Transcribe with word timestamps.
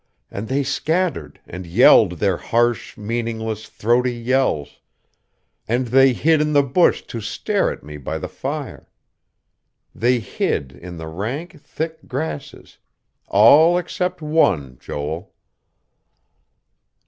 And 0.31 0.47
they 0.47 0.63
scattered, 0.63 1.39
and 1.45 1.67
yelled 1.67 2.13
their 2.13 2.35
harsh, 2.37 2.97
meaningless, 2.97 3.69
throaty 3.69 4.15
yells. 4.15 4.79
And 5.67 5.85
they 5.89 6.11
hid 6.11 6.41
in 6.41 6.53
the 6.53 6.63
bush 6.63 7.03
to 7.03 7.21
stare 7.21 7.71
at 7.71 7.83
me 7.83 7.97
by 7.97 8.17
the 8.17 8.27
fire.... 8.27 8.89
They 9.93 10.17
hid 10.17 10.71
in 10.71 10.97
the 10.97 11.05
rank, 11.05 11.61
thick 11.61 12.07
grasses. 12.07 12.79
All 13.27 13.77
except 13.77 14.23
one, 14.23 14.79
Joel." 14.79 15.35